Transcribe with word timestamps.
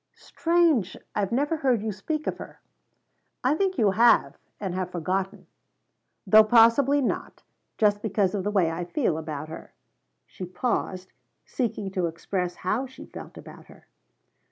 "Strange 0.17 0.97
I've 1.13 1.31
never 1.31 1.57
heard 1.57 1.83
you 1.83 1.91
speak 1.91 2.25
of 2.25 2.39
her." 2.39 2.59
"I 3.43 3.53
think 3.53 3.77
you 3.77 3.91
have, 3.91 4.35
and 4.59 4.73
have 4.73 4.89
forgotten. 4.89 5.45
Though 6.25 6.43
possibly 6.43 7.01
not 7.01 7.43
just 7.77 8.01
because 8.01 8.33
of 8.33 8.43
the 8.43 8.49
way 8.49 8.71
I 8.71 8.83
feel 8.83 9.15
about 9.19 9.47
her." 9.49 9.75
She 10.25 10.43
paused, 10.45 11.11
seeking 11.45 11.91
to 11.91 12.07
express 12.07 12.55
how 12.65 12.87
she 12.87 13.05
felt 13.05 13.37
about 13.37 13.67
her. 13.67 13.85